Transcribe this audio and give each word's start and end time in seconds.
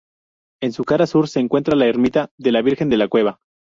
En 0.63 0.71
su 0.73 0.83
cara 0.83 1.05
sur 1.05 1.27
se 1.29 1.39
encuentra 1.41 1.75
la 1.75 1.85
ermita 1.85 2.31
de 2.39 2.51
la 2.51 2.63
Virgen 2.63 2.89
de 2.89 2.97
la 2.97 3.07
Cueva. 3.07 3.39